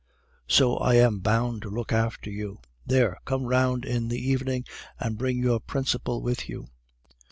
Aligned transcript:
so 0.47 0.77
I 0.77 0.95
am 0.95 1.19
bound 1.19 1.61
to 1.61 1.69
look 1.69 1.91
after 1.93 2.31
you. 2.31 2.57
There, 2.87 3.19
come 3.23 3.43
round 3.43 3.85
in 3.85 4.07
the 4.07 4.17
evening 4.17 4.65
and 4.99 5.15
bring 5.15 5.37
your 5.37 5.59
principal 5.59 6.23
with 6.23 6.49
you! 6.49 6.69